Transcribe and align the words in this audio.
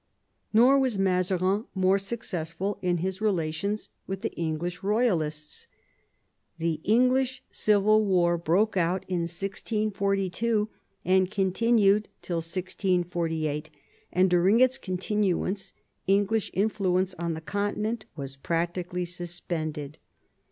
Nor 0.51 0.79
was 0.79 0.97
Mazarin 0.97 1.65
more 1.75 1.99
successful 1.99 2.79
in 2.81 2.97
his 3.05 3.21
relations 3.21 3.89
with 4.07 4.21
the 4.23 4.33
English 4.33 4.79
Eoyalists. 4.79 5.67
The 6.57 6.81
English 6.83 7.43
Civil 7.51 8.03
War 8.05 8.35
broke 8.35 8.75
out 8.75 9.05
in 9.07 9.27
1642 9.31 10.69
and 11.05 11.29
continued 11.29 12.09
till 12.23 12.37
1648, 12.37 13.69
and 14.11 14.27
during 14.27 14.59
its 14.59 14.79
continuance 14.79 15.71
English 16.07 16.49
influence 16.51 17.13
on 17.19 17.35
the 17.35 17.39
Continent 17.41 18.05
was 18.15 18.37
practically 18.37 19.05
suspended. 19.05 19.99